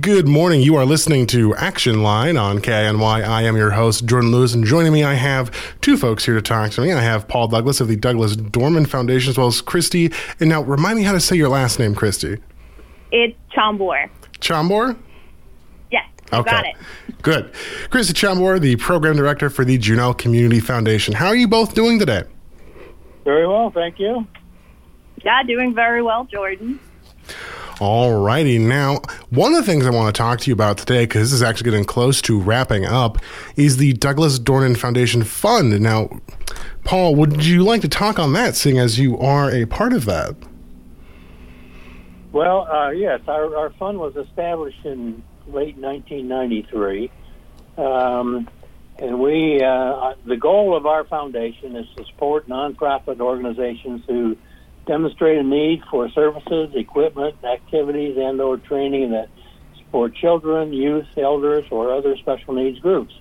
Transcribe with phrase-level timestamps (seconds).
[0.00, 0.60] Good morning.
[0.62, 3.02] You are listening to Action Line on KINY.
[3.24, 6.42] I am your host, Jordan Lewis, and joining me, I have two folks here to
[6.42, 6.92] talk to me.
[6.92, 10.12] I have Paul Douglas of the Douglas Dornan Foundation, as well as Christy.
[10.38, 12.38] And now, remind me how to say your last name, Christy.
[13.10, 14.08] It's Chambor.
[14.40, 14.96] Chambor?
[15.90, 16.50] Yes, you Okay.
[16.50, 16.76] got it.
[17.22, 17.50] Good.
[17.90, 21.14] Christy Chambor, the Program Director for the Juneau Community Foundation.
[21.14, 22.22] How are you both doing today?
[23.24, 24.24] Very well, thank you.
[25.24, 26.78] Yeah, doing very well, Jordan.
[27.80, 29.00] Alrighty, now
[29.30, 31.42] one of the things I want to talk to you about today, because this is
[31.42, 33.16] actually getting close to wrapping up,
[33.56, 35.80] is the Douglas Dornan Foundation Fund.
[35.80, 36.10] Now,
[36.84, 40.04] Paul, would you like to talk on that, seeing as you are a part of
[40.04, 40.36] that?
[42.32, 47.10] Well, uh, yes, our, our fund was established in late 1993.
[47.78, 48.46] Um,
[48.98, 54.36] and we, uh, the goal of our foundation is to support nonprofit organizations who
[54.86, 59.28] demonstrate a need for services, equipment, activities, and or training that
[59.78, 63.12] support children, youth, elders, or other special needs groups.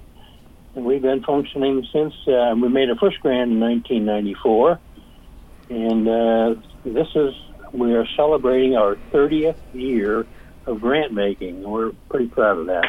[0.75, 4.79] And we've been functioning since uh, we made our first grant in 1994.
[5.69, 7.33] And uh, this is,
[7.73, 10.25] we are celebrating our 30th year
[10.65, 11.63] of grant making.
[11.63, 12.85] We're pretty proud of that.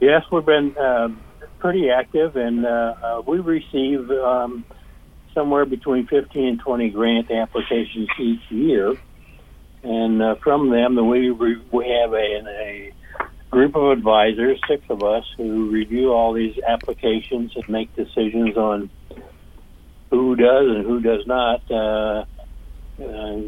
[0.00, 1.10] Yes, we've been uh,
[1.60, 4.64] pretty active, and uh, uh, we receive um,
[5.32, 8.96] somewhere between 15 and 20 grant applications each year.
[9.84, 12.92] And uh, from them, we re- we have a, a
[13.50, 18.88] group of advisors, six of us, who review all these applications and make decisions on
[20.10, 22.24] who does and who does not uh,
[22.98, 23.42] uh,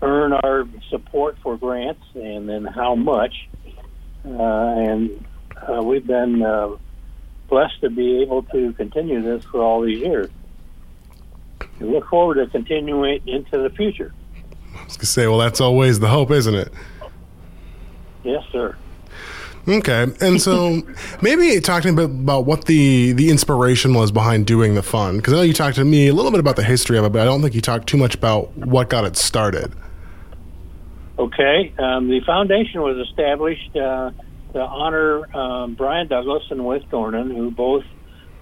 [0.00, 3.34] earn our support for grants, and then how much.
[4.24, 5.26] Uh, and
[5.68, 6.70] uh, we've been uh,
[7.50, 10.30] blessed to be able to continue this for all these years.
[11.78, 14.14] We look forward to continuing into the future.
[14.74, 16.72] I was going to say, well, that's always the hope, isn't it?
[18.24, 18.76] Yes, sir.
[19.68, 20.82] Okay, and so
[21.22, 24.82] maybe talk to me a bit about what the the inspiration was behind doing the
[24.82, 27.04] fund, because I know you talked to me a little bit about the history of
[27.04, 29.74] it, but I don't think you talked too much about what got it started.
[31.18, 31.74] Okay.
[31.78, 34.12] Um, the foundation was established uh,
[34.52, 37.84] to honor um, Brian Douglas and Wes Dornan, who both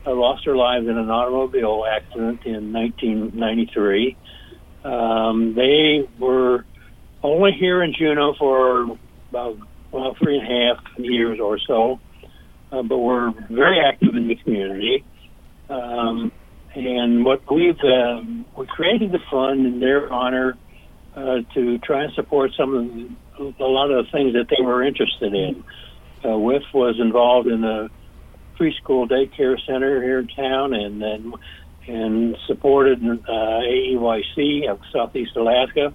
[0.07, 4.17] uh, lost their lives in an automobile accident in 1993.
[4.87, 6.65] Um, they were
[7.23, 8.97] only here in Juneau for
[9.31, 9.59] about
[9.91, 11.99] well, three and a half years or so,
[12.71, 15.05] uh, but were very active in the community.
[15.69, 16.31] Um,
[16.75, 20.57] and what we've um, we created the fund in their honor
[21.17, 24.63] uh, to try and support some of the, a lot of the things that they
[24.63, 25.65] were interested in.
[26.23, 27.89] Uh, WIF was involved in a
[28.59, 31.35] preschool daycare center here in town, and then
[31.89, 35.95] and supported uh, AEYC of Southeast Alaska.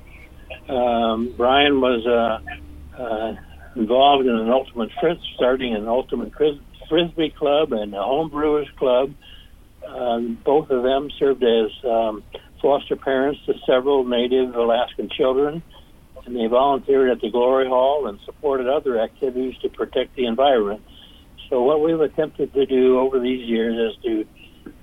[0.69, 3.35] Um, Brian was uh, uh,
[3.75, 6.59] involved in an ultimate fris- starting an ultimate fris-
[6.89, 9.13] frisbee club and a homebrewers club.
[9.87, 12.23] Um, both of them served as um,
[12.61, 15.63] foster parents to several Native Alaskan children,
[16.25, 20.81] and they volunteered at the Glory Hall and supported other activities to protect the environment.
[21.49, 24.25] So, what we've attempted to do over these years is to,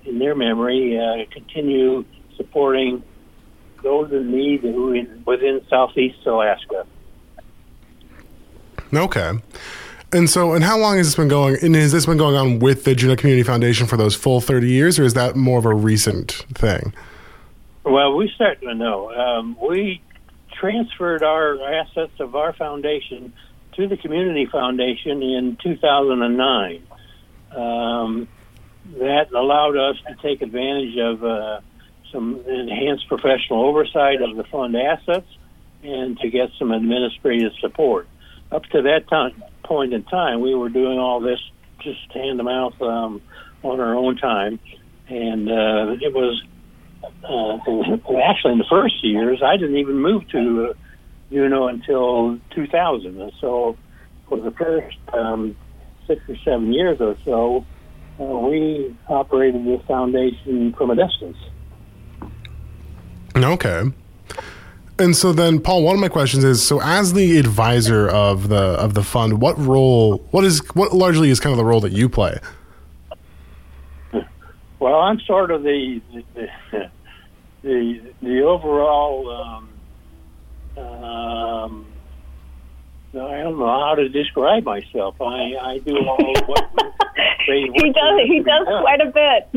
[0.08, 2.04] in their memory, uh, continue
[2.36, 3.02] supporting
[3.82, 6.86] those in need who in, within Southeast Alaska.
[8.92, 9.32] Okay.
[10.12, 11.58] And so, and how long has this been going?
[11.62, 14.68] And has this been going on with the Juneau Community Foundation for those full 30
[14.68, 16.94] years, or is that more of a recent thing?
[17.84, 19.12] Well, we certainly know.
[19.12, 20.00] Um, we
[20.58, 23.34] transferred our assets of our foundation
[23.76, 26.82] to the Community Foundation in 2009.
[27.54, 28.28] Um,
[28.98, 31.60] that allowed us to take advantage of uh,
[32.12, 35.26] some enhanced professional oversight of the fund assets
[35.82, 38.08] and to get some administrative support.
[38.50, 41.38] Up to that time, point in time, we were doing all this
[41.80, 43.20] just hand to mouth um,
[43.62, 44.58] on our own time,
[45.08, 46.42] and uh, it was
[47.24, 47.58] uh,
[48.22, 50.74] actually in the first years, I didn't even move to uh,
[51.30, 53.20] Juneau until 2000.
[53.20, 53.76] And so
[54.28, 55.56] for the first um,
[56.06, 57.64] six or seven years or so,
[58.20, 61.36] uh, we operated this foundation from a distance.
[63.36, 63.84] Okay.
[64.98, 68.56] And so then, Paul, one of my questions is: so as the advisor of the
[68.56, 70.18] of the fund, what role?
[70.32, 72.38] What is what largely is kind of the role that you play?
[74.80, 76.90] Well, I'm sort of the the
[77.62, 79.68] the, the overall um,
[80.78, 81.86] Um,
[83.14, 85.20] I don't know how to describe myself.
[85.20, 86.70] I, I do all what
[87.46, 88.20] he does.
[88.26, 89.48] He does quite a bit.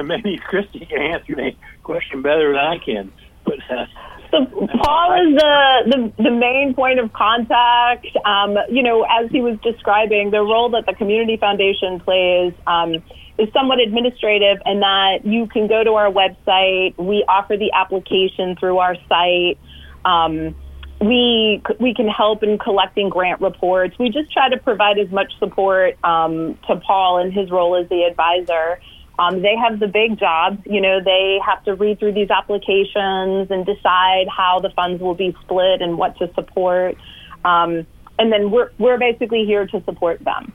[0.04, 1.52] Maybe Christy can answer the
[1.84, 3.12] question better than I can.
[3.44, 3.86] But uh,
[4.32, 8.06] so Paul is the, the the main point of contact.
[8.24, 12.94] Um, you know, as he was describing, the role that the community foundation plays um,
[13.38, 16.96] is somewhat administrative, and that you can go to our website.
[16.98, 19.58] We offer the application through our site.
[20.04, 20.56] Um,
[21.02, 23.98] we we can help in collecting grant reports.
[23.98, 27.88] We just try to provide as much support um, to Paul in his role as
[27.88, 28.80] the advisor.
[29.18, 30.62] Um, they have the big job.
[30.64, 35.14] You know, they have to read through these applications and decide how the funds will
[35.14, 36.96] be split and what to support.
[37.44, 37.86] Um,
[38.18, 40.52] and then we're we're basically here to support them.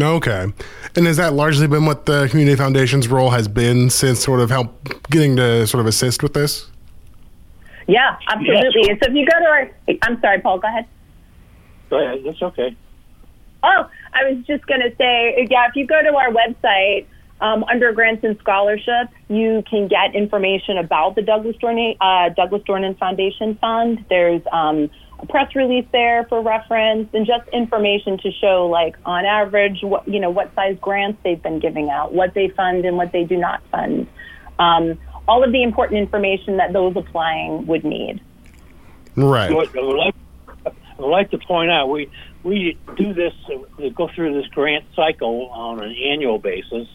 [0.00, 0.52] Okay.
[0.96, 4.50] And has that largely been what the community foundation's role has been since sort of
[4.50, 6.68] help getting to sort of assist with this?
[7.86, 8.82] Yeah, absolutely.
[8.86, 8.98] Yes.
[9.02, 9.70] So if you go to our,
[10.02, 10.86] I'm sorry, Paul, go ahead.
[11.90, 12.22] Go ahead.
[12.24, 12.76] That's okay.
[13.62, 17.06] Oh, I was just going to say, yeah, if you go to our website,
[17.40, 22.62] um, under grants and scholarships, you can get information about the Douglas Dornan, uh, Douglas
[22.62, 24.04] Dornan Foundation Fund.
[24.08, 24.88] There's um,
[25.18, 30.06] a press release there for reference, and just information to show, like on average, what
[30.06, 33.24] you know, what size grants they've been giving out, what they fund, and what they
[33.24, 34.06] do not fund.
[34.58, 38.20] Um, all of the important information that those applying would need.
[39.16, 39.50] Right.
[39.50, 40.14] I would like,
[40.66, 42.10] I would like to point out we
[42.42, 46.88] we do this uh, go through this grant cycle on an annual basis,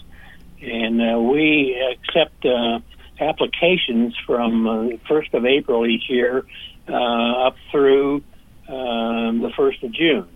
[0.61, 2.79] and uh, we accept uh,
[3.19, 6.45] applications from uh, first of April each year
[6.87, 8.23] uh, up through
[8.67, 10.27] um, the first of June.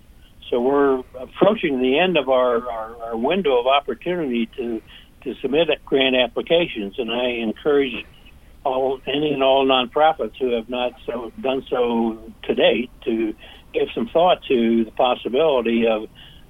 [0.50, 4.82] So we're approaching the end of our, our, our window of opportunity to
[5.24, 8.06] to submit grant applications, and I encourage
[8.66, 13.34] all any and all nonprofits who have not so done so to date to
[13.74, 16.04] give some thought to the possibility of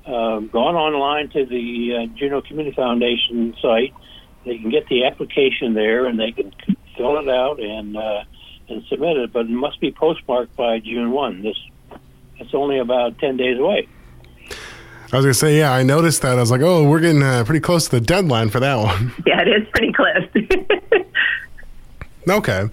[0.06, 3.94] uh, going online to the uh, Juneau Community Foundation site.
[4.46, 6.54] They can get the application there, and they can
[6.98, 8.24] fill it out and uh,
[8.68, 9.32] and submit it.
[9.32, 11.42] But it must be postmarked by June one.
[11.42, 11.58] This
[12.38, 13.88] it's only about ten days away.
[15.14, 16.38] I was gonna say, yeah, I noticed that.
[16.38, 19.14] I was like, oh, we're getting uh, pretty close to the deadline for that one.
[19.28, 21.06] Yeah, it is pretty close.
[22.28, 22.68] okay,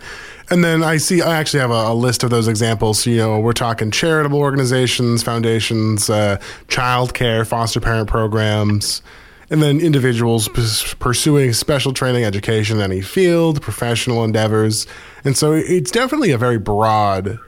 [0.48, 3.04] and then I see I actually have a, a, list of those examples.
[3.04, 9.02] You know, we're talking charitable organizations, foundations, uh, child care, foster parent programs,
[9.50, 14.86] and then individuals p- pursuing special training education in any field, professional endeavors,
[15.24, 17.38] and so it's definitely a very broad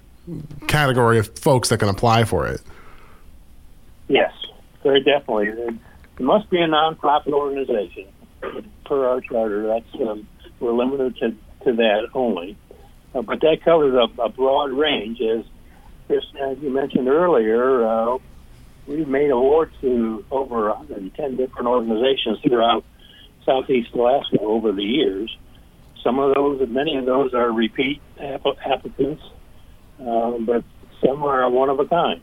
[0.68, 2.60] category of folks that can apply for it.
[4.08, 4.32] Yes
[4.82, 5.48] very definitely.
[5.48, 8.06] It must be a nonprofit organization
[8.84, 9.66] per our charter.
[9.66, 10.26] That's um,
[10.60, 11.30] we're limited to,
[11.64, 12.56] to that only,
[13.14, 15.20] uh, but that covers a, a broad range.
[15.20, 15.44] As
[16.06, 18.18] Chris, as you mentioned earlier, uh,
[18.86, 22.84] we've made awards to over 110 different organizations throughout
[23.44, 25.34] Southeast Alaska over the years.
[26.02, 29.22] Some of those, many of those, are repeat applicants,
[30.00, 30.64] uh, but
[31.04, 32.20] some are one of a kind.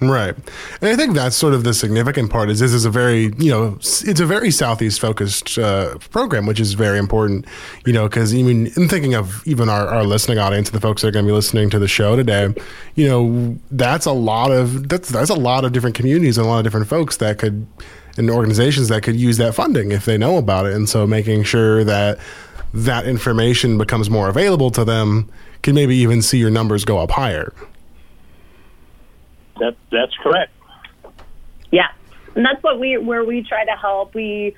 [0.00, 0.34] Right.
[0.80, 3.50] And I think that's sort of the significant part is this is a very, you
[3.50, 7.46] know, it's a very Southeast focused uh, program, which is very important,
[7.84, 11.08] you know, because even in thinking of even our, our listening audience, the folks that
[11.08, 12.54] are going to be listening to the show today,
[12.94, 16.48] you know, that's a lot of, that's, that's a lot of different communities and a
[16.48, 17.66] lot of different folks that could,
[18.16, 20.74] and organizations that could use that funding if they know about it.
[20.74, 22.20] And so making sure that
[22.72, 25.28] that information becomes more available to them
[25.62, 27.52] can maybe even see your numbers go up higher.
[29.58, 30.52] That that's correct.
[31.70, 31.88] Yeah,
[32.34, 34.14] and that's what we where we try to help.
[34.14, 34.54] We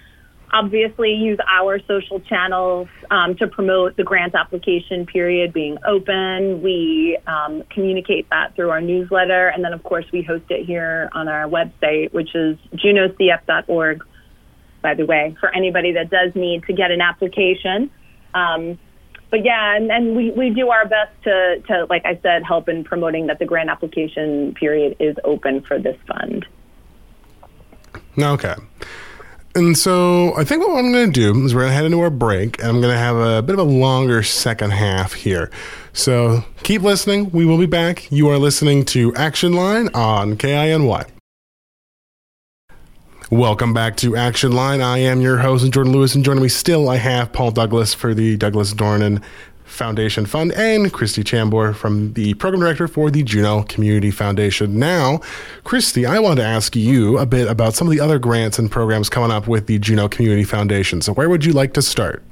[0.52, 6.62] obviously use our social channels um, to promote the grant application period being open.
[6.62, 11.08] We um, communicate that through our newsletter, and then of course we host it here
[11.12, 14.04] on our website, which is juneaucf.org.
[14.82, 17.90] By the way, for anybody that does need to get an application.
[18.32, 18.78] Um,
[19.30, 22.68] but yeah, and, and we, we do our best to, to, like I said, help
[22.68, 26.46] in promoting that the grant application period is open for this fund.
[28.18, 28.54] Okay.
[29.54, 32.00] And so I think what I'm going to do is we're going to head into
[32.00, 35.50] our break, and I'm going to have a bit of a longer second half here.
[35.92, 37.30] So keep listening.
[37.30, 38.10] We will be back.
[38.12, 41.04] You are listening to Action Line on KINY.
[43.30, 44.80] Welcome back to Action Line.
[44.80, 48.12] I am your host, Jordan Lewis, and joining me still, I have Paul Douglas for
[48.12, 49.22] the Douglas Dornan
[49.62, 54.80] Foundation Fund and Christy Chambor from the Program Director for the Juneau Community Foundation.
[54.80, 55.20] Now,
[55.62, 58.68] Christy, I want to ask you a bit about some of the other grants and
[58.68, 61.00] programs coming up with the Juneau Community Foundation.
[61.00, 62.24] So, where would you like to start?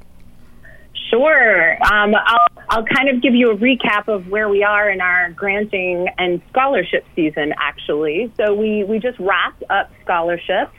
[1.09, 1.81] Sure.
[1.91, 5.31] Um, I'll, I'll kind of give you a recap of where we are in our
[5.31, 8.31] granting and scholarship season, actually.
[8.37, 10.73] So we, we just wrapped up scholarships.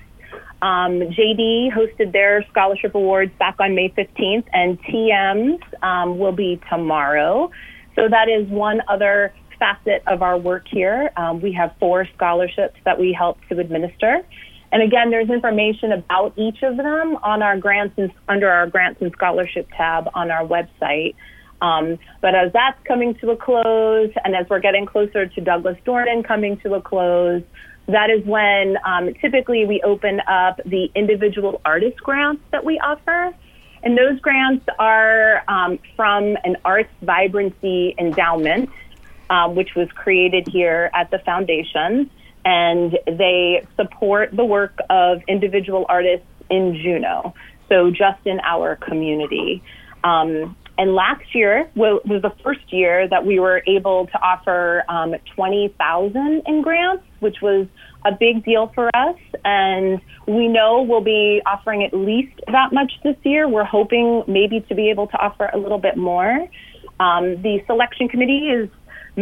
[0.62, 6.60] Um, JD hosted their scholarship awards back on May 15th, and TMs um, will be
[6.68, 7.50] tomorrow.
[7.96, 11.10] So that is one other facet of our work here.
[11.16, 14.20] Um, we have four scholarships that we help to administer.
[14.72, 19.00] And again, there's information about each of them on our grants and under our grants
[19.02, 21.14] and scholarship tab on our website.
[21.60, 25.76] Um, but as that's coming to a close, and as we're getting closer to Douglas
[25.84, 27.42] Dornan coming to a close,
[27.92, 33.34] that is when um, typically we open up the individual artist grants that we offer.
[33.82, 38.68] And those grants are um, from an arts vibrancy endowment,
[39.30, 42.10] um, which was created here at the foundation
[42.44, 47.34] and they support the work of individual artists in Juneau,
[47.68, 49.62] so just in our community.
[50.02, 55.14] Um, and last year was the first year that we were able to offer um,
[55.36, 57.66] 20,000 in grants, which was
[58.06, 59.18] a big deal for us.
[59.44, 63.46] And we know we'll be offering at least that much this year.
[63.46, 66.48] We're hoping maybe to be able to offer a little bit more.
[66.98, 68.70] Um, the selection committee is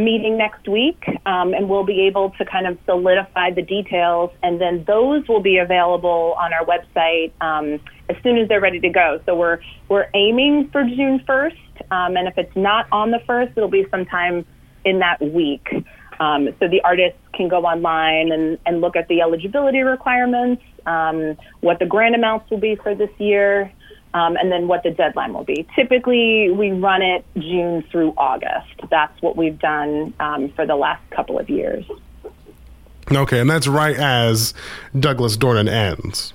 [0.04, 4.60] meeting next week, um, and we'll be able to kind of solidify the details, and
[4.60, 8.88] then those will be available on our website um, as soon as they're ready to
[8.88, 9.20] go.
[9.26, 13.52] So we're we're aiming for June 1st, um, and if it's not on the first,
[13.56, 14.44] it'll be sometime
[14.84, 15.68] in that week.
[16.20, 21.36] Um, so the artists can go online and, and look at the eligibility requirements, um,
[21.60, 23.72] what the grant amounts will be for this year,
[24.18, 25.66] um, and then what the deadline will be.
[25.76, 28.68] Typically, we run it June through August.
[28.90, 31.84] That's what we've done um, for the last couple of years.
[33.10, 34.54] Okay, and that's right as
[34.98, 36.34] Douglas Dornan ends.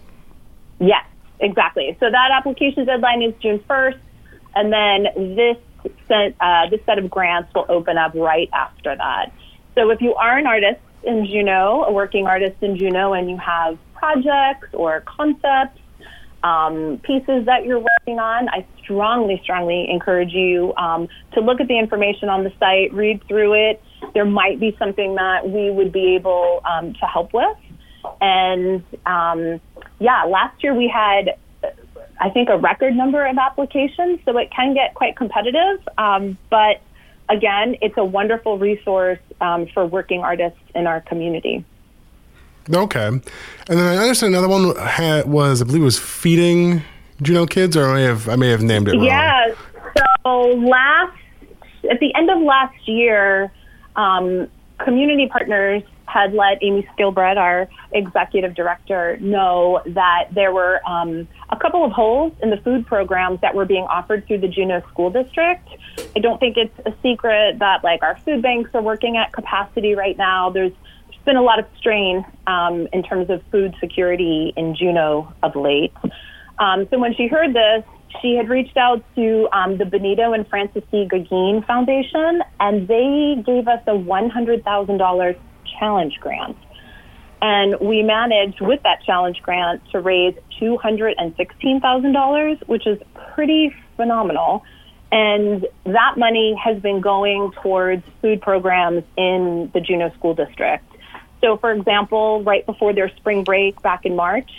[0.80, 1.06] Yes,
[1.40, 1.96] exactly.
[2.00, 4.00] So that application deadline is June 1st,
[4.56, 5.58] and then this
[6.08, 9.34] set, uh, this set of grants will open up right after that.
[9.76, 13.38] So if you are an artist in Juneau, a working artist in Juneau, and you
[13.38, 15.80] have projects or concepts
[16.44, 21.68] um, pieces that you're working on, I strongly, strongly encourage you um, to look at
[21.68, 23.82] the information on the site, read through it.
[24.14, 27.58] There might be something that we would be able um, to help with.
[28.20, 29.62] And um,
[30.00, 31.38] yeah, last year we had,
[32.20, 35.80] I think, a record number of applications, so it can get quite competitive.
[35.98, 36.82] Um, but
[37.30, 41.66] again, it's a wonderful resource um, for working artists in our community.
[42.70, 43.22] Okay, and
[43.68, 46.82] then I understand another one had, was I believe it was feeding
[47.22, 49.04] Juneau kids, or I may have I may have named it wrong.
[49.04, 49.54] Yeah.
[50.24, 51.18] So last
[51.90, 53.52] at the end of last year,
[53.96, 54.48] um,
[54.80, 61.56] community partners had let Amy Skilbred, our executive director, know that there were um, a
[61.56, 65.10] couple of holes in the food programs that were being offered through the Juneau School
[65.10, 65.68] District.
[66.16, 69.96] I don't think it's a secret that like our food banks are working at capacity
[69.96, 70.50] right now.
[70.52, 70.74] There's
[71.26, 75.94] been a lot of strain um, in terms of food security in Juneau of late.
[76.60, 77.84] Um, so when she heard this,
[78.22, 81.08] she had reached out to um, the Benito and Frances C.
[81.12, 85.40] Gaguine Foundation, and they gave us a $100,000
[85.80, 86.58] challenge grant.
[87.42, 93.00] And we managed with that challenge grant to raise $216,000, which is
[93.34, 94.64] pretty phenomenal.
[95.12, 100.84] And that money has been going towards food programs in the Juneau School District.
[101.44, 104.50] So, for example, right before their spring break back in March,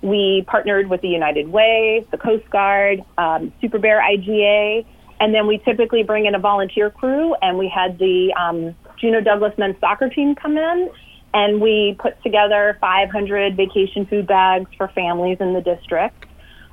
[0.00, 4.86] we partnered with the United Way, the Coast Guard, um, Super Bear IGA,
[5.20, 7.34] and then we typically bring in a volunteer crew.
[7.42, 10.88] And we had the um, Juneau Douglas men's soccer team come in,
[11.34, 16.24] and we put together 500 vacation food bags for families in the district.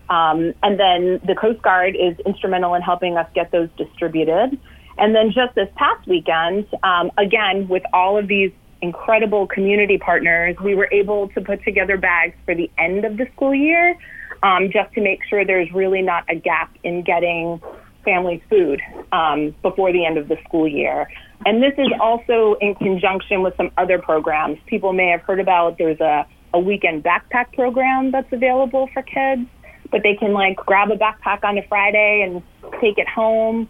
[0.09, 4.57] Um, and then the Coast Guard is instrumental in helping us get those distributed.
[4.97, 10.55] And then just this past weekend, um, again, with all of these incredible community partners,
[10.63, 13.97] we were able to put together bags for the end of the school year
[14.43, 17.61] um, just to make sure there's really not a gap in getting
[18.03, 18.81] families food
[19.11, 21.09] um, before the end of the school year.
[21.45, 24.57] And this is also in conjunction with some other programs.
[24.65, 29.47] People may have heard about there's a, a weekend backpack program that's available for kids,
[29.91, 32.41] but they can like grab a backpack on a Friday and
[32.79, 33.69] take it home.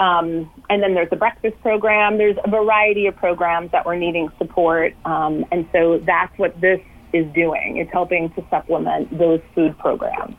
[0.00, 2.16] Um, and then there's a breakfast program.
[2.16, 4.94] There's a variety of programs that we're needing support.
[5.04, 6.80] Um, and so that's what this
[7.12, 7.76] is doing.
[7.76, 10.36] It's helping to supplement those food programs.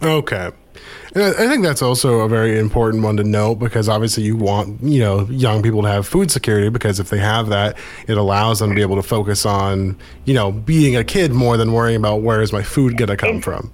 [0.00, 0.50] Okay.
[1.14, 4.80] And I think that's also a very important one to note because obviously you want,
[4.80, 8.60] you know, young people to have food security because if they have that, it allows
[8.60, 11.96] them to be able to focus on, you know, being a kid more than worrying
[11.96, 13.72] about where is my food going to come from.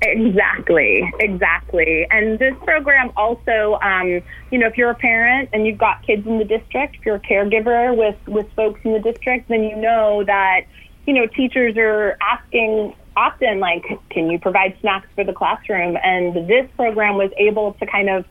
[0.00, 2.06] Exactly, exactly.
[2.10, 6.24] And this program also, um, you know, if you're a parent and you've got kids
[6.26, 9.74] in the district, if you're a caregiver with, with folks in the district, then you
[9.74, 10.60] know that,
[11.06, 15.96] you know, teachers are asking often, like, can you provide snacks for the classroom?
[16.04, 18.24] And this program was able to kind of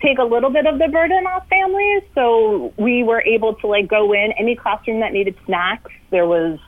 [0.00, 2.04] take a little bit of the burden off families.
[2.14, 5.90] So we were able to, like, go in any classroom that needed snacks.
[6.10, 6.60] There was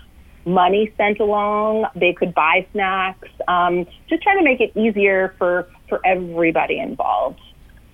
[0.45, 1.87] money sent along.
[1.95, 3.29] They could buy snacks.
[3.49, 7.41] Um, just trying to make it easier for, for everybody involved.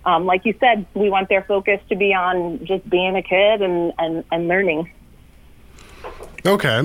[0.04, 3.60] Um, like you said, we want their focus to be on just being a kid
[3.60, 4.90] and, and, and learning.
[6.46, 6.78] Okay.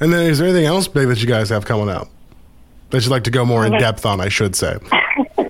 [0.00, 2.08] And then is there anything else big that you guys have coming up
[2.90, 4.76] that you'd like to go more in depth on, I should say?
[5.36, 5.48] well,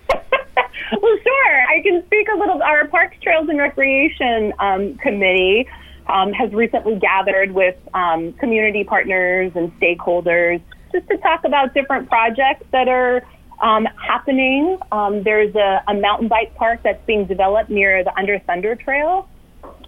[1.23, 1.61] sure.
[1.69, 2.63] I can speak a little.
[2.63, 5.67] Our Parks, Trails, and Recreation um, Committee
[6.09, 10.61] um, has recently gathered with um, community partners and stakeholders
[10.93, 13.23] just to talk about different projects that are
[13.61, 14.79] um, happening.
[14.93, 19.29] Um, there's a, a, mountain bike park that's being developed near the Under Thunder Trail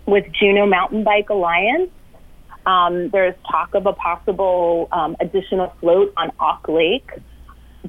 [0.06, 1.90] with Juneau Mountain Bike Alliance.
[2.66, 7.10] Um, there's talk of a possible um, additional float on Auk Lake.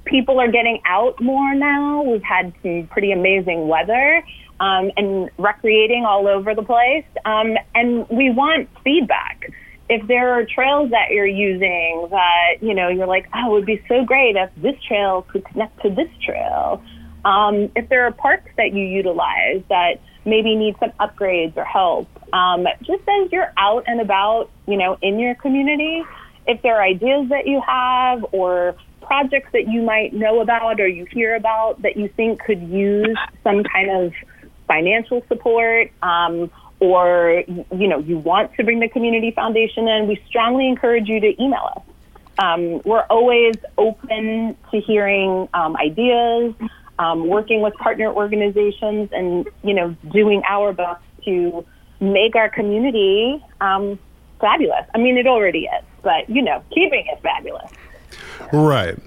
[0.05, 2.03] People are getting out more now.
[2.03, 4.23] We've had some pretty amazing weather
[4.59, 7.05] um, and recreating all over the place.
[7.25, 9.51] Um, and we want feedback.
[9.89, 13.65] If there are trails that you're using that, you know, you're like, oh, it would
[13.65, 16.83] be so great if this trail could connect to this trail.
[17.25, 22.07] Um, if there are parks that you utilize that maybe need some upgrades or help,
[22.33, 26.03] um, just as you're out and about, you know, in your community,
[26.45, 30.87] if there are ideas that you have or projects that you might know about or
[30.87, 34.13] you hear about that you think could use some kind of
[34.69, 36.49] financial support, um,
[36.79, 41.19] or you know you want to bring the community foundation in, we strongly encourage you
[41.19, 41.83] to email us.
[42.41, 46.53] Um, we're always open to hearing um, ideas,
[46.97, 51.65] um, working with partner organizations, and you know doing our best to
[51.99, 53.99] make our community um,
[54.39, 54.85] fabulous.
[54.95, 57.71] I mean, it already is, but you know, keeping it fabulous.
[58.51, 58.97] Right.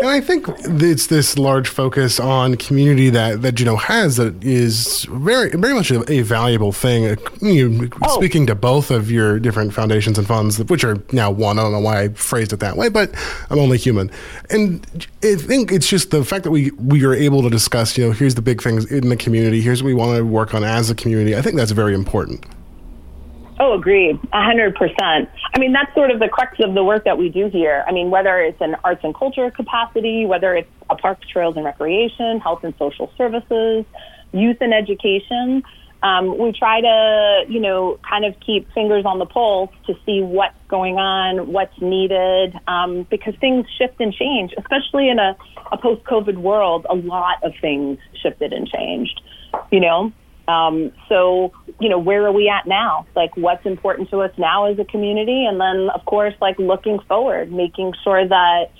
[0.00, 5.04] And I think it's this large focus on community that, that Juneau has that is
[5.10, 7.06] very very much a, a valuable thing.
[7.06, 8.16] Uh, you oh.
[8.16, 11.58] Speaking to both of your different foundations and funds, which are now one.
[11.58, 13.14] I don't know why I phrased it that way, but
[13.50, 14.10] I'm only human.
[14.48, 14.86] And
[15.22, 17.98] I think it's just the fact that we we are able to discuss.
[17.98, 19.60] You know, here's the big things in the community.
[19.60, 21.36] Here's what we want to work on as a community.
[21.36, 22.46] I think that's very important.
[23.62, 24.18] Oh, agreed.
[24.32, 25.28] A hundred percent.
[25.54, 27.84] I mean, that's sort of the crux of the work that we do here.
[27.86, 31.66] I mean, whether it's an arts and culture capacity, whether it's a parks, trails and
[31.66, 33.84] recreation, health and social services,
[34.32, 35.62] youth and education,
[36.02, 40.22] um, we try to, you know, kind of keep fingers on the pulse to see
[40.22, 45.36] what's going on, what's needed, um, because things shift and change, especially in a,
[45.70, 46.86] a post-COVID world.
[46.88, 49.20] A lot of things shifted and changed,
[49.70, 50.12] you know.
[50.50, 53.06] Um, so, you know, where are we at now?
[53.14, 55.44] Like, what's important to us now as a community?
[55.46, 58.70] And then, of course, like looking forward, making sure that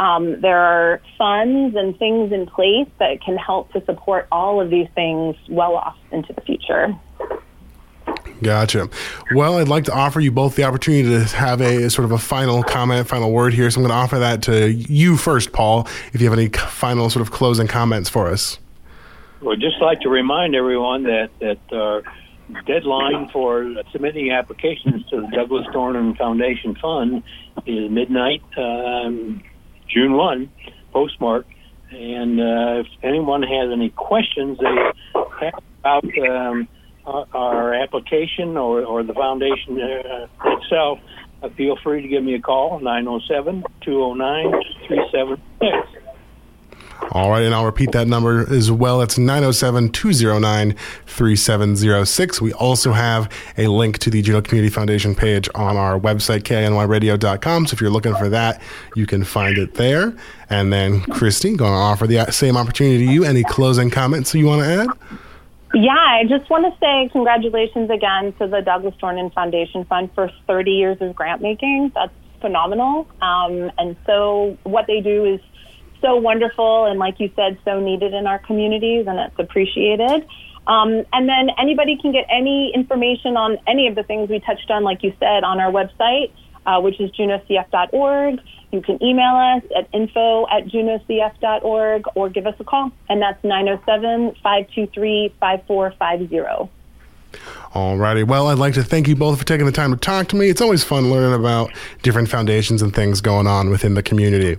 [0.00, 4.68] um, there are funds and things in place that can help to support all of
[4.68, 6.94] these things well off into the future.
[8.42, 8.90] Gotcha.
[9.34, 12.12] Well, I'd like to offer you both the opportunity to have a, a, sort of
[12.12, 13.70] a final comment, final word here.
[13.70, 17.08] So I'm going to offer that to you first, Paul, if you have any final
[17.08, 18.58] sort of closing comments for us.
[19.44, 22.02] We'd just like to remind everyone that that our
[22.66, 27.22] deadline for submitting applications to the Douglas Dornan Foundation Fund
[27.66, 29.42] is midnight, um,
[29.88, 30.50] June one,
[30.92, 31.46] postmark.
[31.90, 36.68] And uh, if anyone has any questions they have about um,
[37.04, 40.26] our, our, application or, or the foundation uh,
[40.56, 40.98] itself,
[41.42, 45.93] uh, feel free to give me a call, 907 209 3706.
[47.14, 49.00] All right, and I'll repeat that number as well.
[49.00, 50.74] It's 907 209
[51.06, 52.40] 3706.
[52.40, 57.68] We also have a link to the Juneau Community Foundation page on our website, kinyradio.com.
[57.68, 58.60] So if you're looking for that,
[58.96, 60.12] you can find it there.
[60.50, 63.22] And then, Christy, going to offer the same opportunity to you.
[63.24, 64.88] Any closing comments you want to add?
[65.72, 70.32] Yeah, I just want to say congratulations again to the Douglas Dornan Foundation Fund for
[70.48, 71.92] 30 years of grant making.
[71.94, 73.06] That's phenomenal.
[73.22, 75.40] Um, and so, what they do is
[76.04, 80.26] so wonderful and, like you said, so needed in our communities, and it's appreciated.
[80.66, 84.70] Um, and then anybody can get any information on any of the things we touched
[84.70, 86.30] on, like you said, on our website,
[86.66, 88.40] uh, which is juneaucf.org.
[88.72, 93.42] You can email us at info at juneaucf.org or give us a call, and that's
[93.44, 96.70] 907 523 5450.
[97.72, 98.26] Alrighty.
[98.26, 100.48] Well, I'd like to thank you both for taking the time to talk to me.
[100.48, 104.56] It's always fun learning about different foundations and things going on within the community.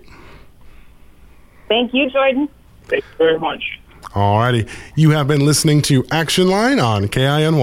[1.67, 2.49] Thank you, Jordan.
[2.83, 3.79] Thank you very much.
[4.13, 4.65] All righty.
[4.95, 7.55] You have been listening to Action Line on KINY.